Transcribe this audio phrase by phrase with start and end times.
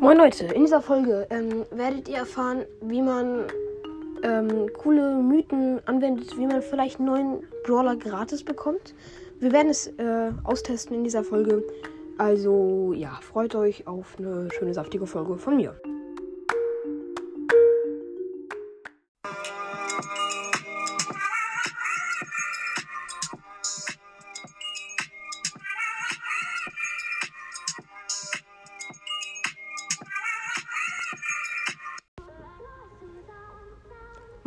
[0.00, 3.44] Moin Leute, in dieser Folge ähm, werdet ihr erfahren, wie man
[4.22, 8.94] ähm, coole Mythen anwendet, wie man vielleicht einen neuen Brawler gratis bekommt.
[9.40, 11.62] Wir werden es äh, austesten in dieser Folge.
[12.16, 15.78] Also ja, freut euch auf eine schöne saftige Folge von mir.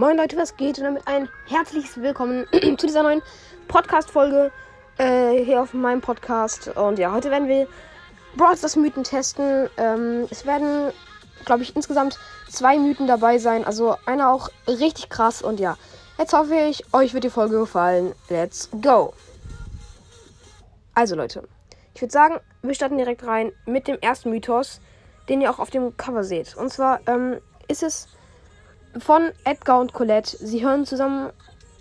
[0.00, 0.78] Moin Leute, was geht?
[0.78, 2.46] Und damit ein herzliches Willkommen
[2.78, 3.20] zu dieser neuen
[3.68, 4.50] Podcast-Folge
[4.96, 6.68] äh, hier auf meinem Podcast.
[6.68, 7.68] Und ja, heute werden wir
[8.34, 9.68] Brawl Stars Mythen testen.
[9.76, 10.90] Ähm, es werden,
[11.44, 12.18] glaube ich, insgesamt
[12.48, 13.62] zwei Mythen dabei sein.
[13.62, 15.42] Also einer auch richtig krass.
[15.42, 15.76] Und ja,
[16.16, 18.14] jetzt hoffe ich, euch wird die Folge gefallen.
[18.30, 19.12] Let's go!
[20.94, 21.46] Also Leute,
[21.94, 24.80] ich würde sagen, wir starten direkt rein mit dem ersten Mythos,
[25.28, 26.56] den ihr auch auf dem Cover seht.
[26.56, 27.36] Und zwar ähm,
[27.68, 28.08] ist es
[28.98, 30.36] von Edgar und Colette.
[30.38, 31.30] Sie hören zusammen,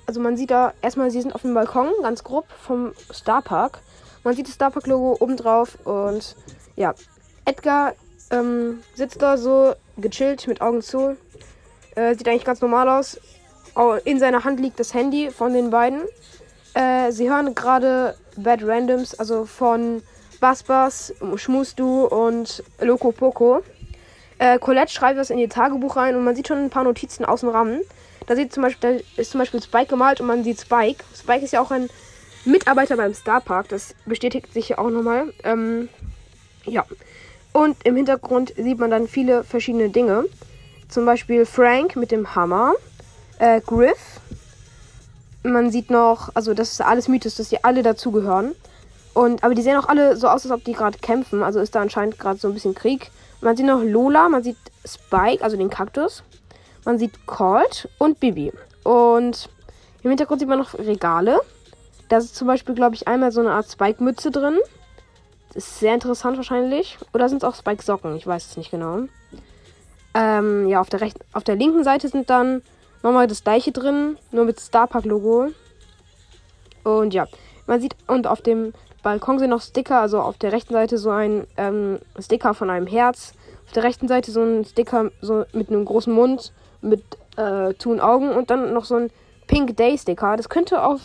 [0.05, 3.79] also man sieht da erstmal, sie sind auf dem Balkon, ganz grob, vom Starpark.
[4.23, 6.35] Man sieht das Starpark-Logo oben drauf und
[6.75, 6.93] ja,
[7.45, 7.93] Edgar
[8.31, 11.17] ähm, sitzt da so gechillt mit Augen zu.
[11.95, 13.19] Äh, sieht eigentlich ganz normal aus.
[14.03, 16.01] In seiner Hand liegt das Handy von den beiden.
[16.73, 20.03] Äh, sie hören gerade Bad Randoms, also von
[20.39, 23.61] Bass Bass, Schmustu und Loco Poco.
[24.39, 27.25] Äh, Colette schreibt das in ihr Tagebuch rein und man sieht schon ein paar Notizen
[27.25, 27.81] aus dem Rahmen.
[28.25, 31.03] Da, sieht zum Beispiel, da ist zum Beispiel Spike gemalt und man sieht Spike.
[31.15, 31.89] Spike ist ja auch ein
[32.45, 33.67] Mitarbeiter beim Starpark.
[33.69, 35.33] Das bestätigt sich ja auch nochmal.
[35.43, 35.89] Ähm,
[36.65, 36.85] ja.
[37.51, 40.25] Und im Hintergrund sieht man dann viele verschiedene Dinge.
[40.87, 42.73] Zum Beispiel Frank mit dem Hammer.
[43.39, 44.21] Äh, Griff.
[45.43, 48.55] Man sieht noch, also das ist alles Mythos, dass die alle dazugehören.
[49.19, 51.43] Und, aber die sehen auch alle so aus, als ob die gerade kämpfen.
[51.43, 53.11] Also ist da anscheinend gerade so ein bisschen Krieg.
[53.41, 56.23] Man sieht noch Lola, man sieht Spike, also den Kaktus.
[56.85, 58.53] Man sieht Colt und Bibi.
[58.85, 59.49] Und
[60.03, 61.41] im Hintergrund sieht man noch Regale.
[62.07, 64.57] Da ist zum Beispiel, glaube ich, einmal so eine Art Spike-Mütze drin.
[65.49, 66.97] Das ist sehr interessant wahrscheinlich.
[67.13, 68.15] Oder sind es auch Spike-Socken?
[68.15, 69.01] Ich weiß es nicht genau.
[70.13, 72.61] Ähm, ja, auf der, rechten, auf der linken Seite sind dann
[73.03, 75.49] nochmal das gleiche drin, nur mit Starpark-Logo.
[76.85, 77.27] Und ja,
[77.67, 78.71] man sieht, und auf dem
[79.03, 82.87] Balkon sind noch Sticker, also auf der rechten Seite so ein ähm, Sticker von einem
[82.87, 83.33] Herz.
[83.65, 86.51] Auf der rechten Seite so ein Sticker so mit einem großen Mund,
[86.81, 87.03] mit
[87.37, 89.11] äh, tun Augen und dann noch so ein
[89.47, 90.35] Pink Day Sticker.
[90.37, 90.99] Das könnte auf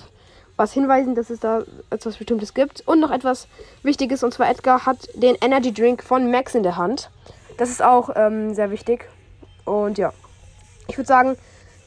[0.57, 2.87] was hinweisen, dass es da etwas Bestimmtes gibt.
[2.87, 3.49] Und noch etwas
[3.83, 7.11] Wichtiges, und zwar Edgar hat den Energy Drink von Max in der Hand.
[7.57, 9.09] Das ist auch ähm, sehr wichtig.
[9.65, 10.13] Und ja,
[10.89, 11.37] ich würde sagen,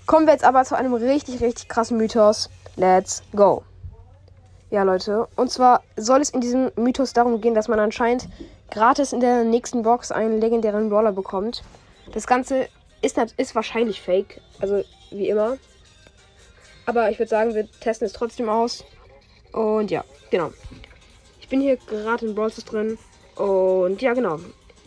[0.06, 2.50] kommen wir jetzt aber zu einem richtig, richtig krassen Mythos.
[2.76, 3.64] Let's go.
[4.70, 5.28] Ja, Leute.
[5.38, 8.28] Und zwar soll es in diesem Mythos darum gehen, dass man anscheinend
[8.70, 11.64] gratis in der nächsten Box einen legendären Brawler bekommt.
[12.12, 12.68] Das Ganze
[13.02, 14.42] ist, ist wahrscheinlich fake.
[14.60, 15.58] Also, wie immer.
[16.86, 18.84] Aber ich würde sagen, wir testen es trotzdem aus.
[19.54, 20.52] Und ja, genau.
[21.40, 22.98] Ich bin hier gerade in Brawlers drin.
[23.36, 24.40] Und ja, genau.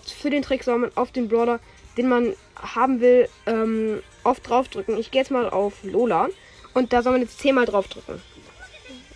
[0.04, 1.58] Für den Trick soll man auf den Brawler,
[1.96, 4.98] den man haben will, ähm, oft draufdrücken.
[4.98, 6.28] Ich gehe jetzt mal auf Lola.
[6.74, 8.20] Und da soll man jetzt zehnmal draufdrücken.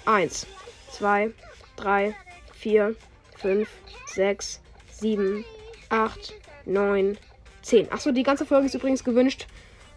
[0.06, 0.46] Eins,
[0.90, 1.30] zwei,
[1.76, 2.14] drei,
[2.54, 2.94] vier,
[3.38, 3.68] fünf,
[4.06, 4.60] sechs,
[4.92, 5.44] sieben,
[5.88, 6.34] acht,
[6.66, 7.16] neun,
[7.62, 7.90] zehn.
[7.90, 9.46] Achso, die ganze Folge ist übrigens gewünscht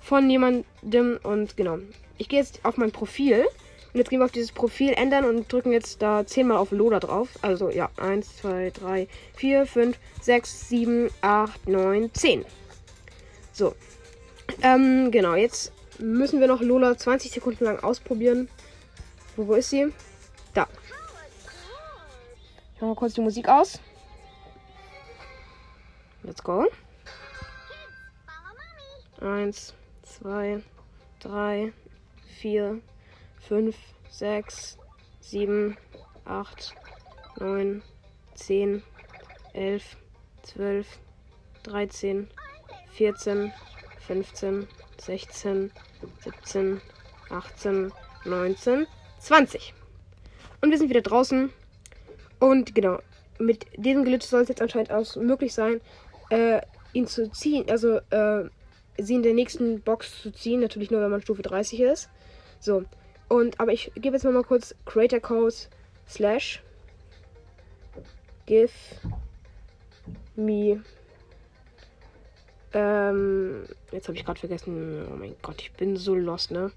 [0.02, 1.20] von jemandem.
[1.24, 1.80] Und genau.
[2.18, 3.46] Ich gehe jetzt auf mein Profil.
[3.94, 7.00] Und jetzt gehen wir auf dieses Profil ändern und drücken jetzt da zehnmal auf Loader
[7.00, 7.30] drauf.
[7.42, 12.46] Also ja, 1, 2, 3, 4, 5, 6, 7, 8, 9, 10.
[13.54, 13.76] So.
[14.62, 18.50] Ähm, genau, jetzt müssen wir noch Lola 20 Sekunden lang ausprobieren.
[19.38, 19.94] Wo, wo ist sie?
[20.54, 20.68] Da.
[22.74, 23.80] Ich mache mal kurz die Musik aus.
[26.24, 26.68] Let's go.
[29.22, 30.64] Eins, zwei,
[31.20, 31.72] drei,
[32.40, 32.82] vier,
[33.40, 33.78] fünf,
[34.10, 34.78] sechs,
[35.20, 35.78] sieben,
[36.26, 36.76] acht,
[37.40, 37.84] neun,
[38.34, 38.82] zehn,
[39.54, 39.98] elf,
[40.42, 40.88] zwölf,
[41.62, 42.30] dreizehn,
[42.92, 43.54] vierzehn,
[44.00, 44.68] fünfzehn,
[45.00, 45.72] sechzehn,
[46.24, 46.82] siebzehn,
[47.30, 47.94] achtzehn,
[48.26, 48.88] neunzehn,
[49.20, 49.74] zwanzig.
[50.62, 51.52] Und wir sind wieder draußen.
[52.40, 53.00] Und genau,
[53.40, 55.82] mit diesem Glitch soll es jetzt anscheinend auch möglich sein,
[56.30, 56.62] äh,
[56.94, 57.70] ihn zu ziehen.
[57.70, 58.50] Also, äh,
[58.98, 60.62] sie in der nächsten Box zu ziehen.
[60.62, 62.10] Natürlich nur, wenn man Stufe 30 ist.
[62.60, 62.84] So.
[63.28, 65.56] Und, aber ich gebe jetzt mal, mal kurz Creator Code
[66.08, 66.64] slash
[68.46, 68.72] give
[70.36, 70.82] me
[72.74, 75.08] ähm, jetzt habe ich gerade vergessen.
[75.12, 76.72] Oh mein Gott, ich bin so lost, ne?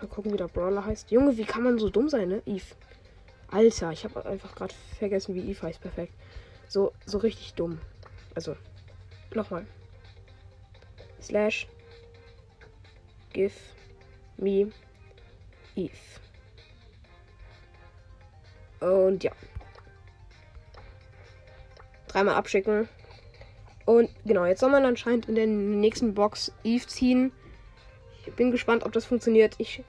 [0.00, 1.10] Mal gucken, wie der Brawler heißt.
[1.10, 2.42] Junge, wie kann man so dumm sein, ne?
[2.46, 2.74] Eve.
[3.50, 5.80] Alter, ich habe einfach gerade vergessen, wie Eve heißt.
[5.80, 6.12] Perfekt.
[6.68, 7.78] So, so richtig dumm.
[8.34, 8.56] Also,
[9.34, 9.66] nochmal.
[11.20, 11.66] Slash
[13.32, 13.54] give
[14.36, 14.70] me
[15.76, 15.92] Eve.
[18.80, 19.32] Und ja.
[22.08, 22.88] Dreimal abschicken.
[23.86, 27.32] Und genau, jetzt soll man anscheinend in der nächsten Box Eve ziehen.
[28.26, 29.54] Ich bin gespannt, ob das funktioniert.
[29.58, 29.82] Ich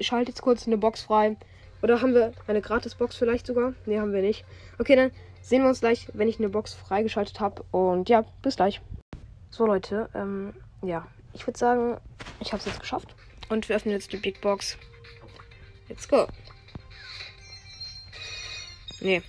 [0.00, 1.36] schalte jetzt kurz eine Box frei.
[1.82, 3.74] Oder haben wir eine gratis Box vielleicht sogar?
[3.86, 4.44] Ne, haben wir nicht.
[4.78, 5.10] Okay, dann
[5.40, 7.64] sehen wir uns gleich, wenn ich eine Box freigeschaltet habe.
[7.70, 8.80] Und ja, bis gleich.
[9.50, 10.52] So Leute, ähm,
[10.82, 11.96] ja, ich würde sagen,
[12.40, 13.14] ich habe es jetzt geschafft.
[13.48, 14.78] Und wir öffnen jetzt die Big Box.
[15.88, 16.26] Let's go.
[19.00, 19.22] Nee,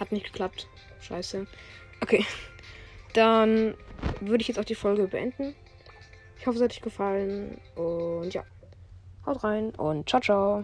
[0.00, 0.66] hat nicht geklappt.
[1.00, 1.46] Scheiße.
[2.00, 2.24] Okay.
[3.12, 3.74] Dann
[4.20, 5.54] würde ich jetzt auch die Folge beenden.
[6.42, 7.56] Ich hoffe, es hat euch gefallen.
[7.76, 8.42] Und ja.
[9.24, 10.60] Haut rein und ciao, ciao.